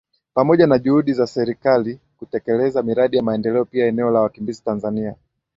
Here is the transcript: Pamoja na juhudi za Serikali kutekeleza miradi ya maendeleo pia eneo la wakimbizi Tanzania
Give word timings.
Pamoja 0.33 0.67
na 0.67 0.77
juhudi 0.79 1.13
za 1.13 1.27
Serikali 1.27 1.99
kutekeleza 2.17 2.83
miradi 2.83 3.17
ya 3.17 3.23
maendeleo 3.23 3.65
pia 3.65 3.87
eneo 3.87 4.11
la 4.11 4.21
wakimbizi 4.21 4.63
Tanzania 4.63 5.15